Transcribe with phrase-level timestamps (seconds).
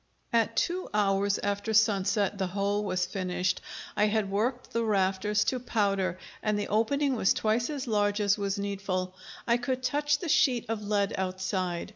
[0.33, 3.61] At two hours after sunset the hole was finished;
[3.95, 8.35] I had worked the rafters to powder, and the opening was twice as large as
[8.35, 9.13] was needful.
[9.45, 11.89] I could touch the sheet of lead outside.